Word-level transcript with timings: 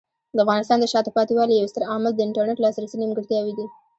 د 0.35 0.37
افغانستان 0.45 0.77
د 0.79 0.85
شاته 0.93 1.11
پاتې 1.17 1.33
والي 1.35 1.53
یو 1.55 1.71
ستر 1.71 1.83
عامل 1.91 2.13
د 2.15 2.19
انټرنیټ 2.27 2.57
لاسرسي 2.61 2.95
نیمګړتیاوې 2.99 3.53
دي. 3.57 3.65